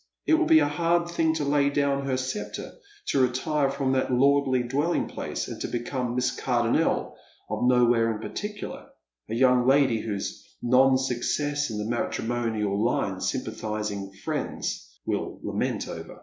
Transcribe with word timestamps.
It 0.25 0.33
will 0.33 0.47
be 0.47 0.57
a 0.57 0.67
hard 0.67 1.07
thing, 1.09 1.35
to 1.35 1.43
lay 1.45 1.69
down 1.69 2.05
her 2.07 2.15
Bccptre, 2.15 2.71
to 3.09 3.21
retire 3.21 3.69
from 3.69 3.91
that 3.91 4.11
lordly 4.11 4.63
dwelling 4.63 5.07
place, 5.07 5.47
and 5.47 5.61
to 5.61 5.67
become 5.67 6.15
Miss 6.15 6.35
Cardonnel 6.35 7.13
of 7.51 7.63
nowhere 7.65 8.11
in 8.11 8.19
particular, 8.19 8.87
a 9.29 9.35
young 9.35 9.67
lady 9.67 9.99
whose 10.01 10.43
non 10.59 10.97
success 10.97 11.69
in 11.69 11.77
the 11.77 11.85
matrimonial 11.85 12.83
line 12.83 13.17
sympatliising 13.17 14.15
friends 14.23 14.91
will 15.05 15.39
lament 15.43 15.87
over. 15.87 16.17